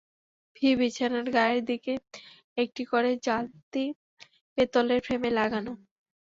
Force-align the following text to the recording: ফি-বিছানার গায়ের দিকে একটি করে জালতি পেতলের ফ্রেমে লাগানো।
ফি-বিছানার 0.55 1.25
গায়ের 1.35 1.61
দিকে 1.69 1.93
একটি 2.57 2.83
করে 2.91 3.11
জালতি 3.25 3.85
পেতলের 4.57 4.99
ফ্রেমে 5.05 5.29
লাগানো। 5.39 5.73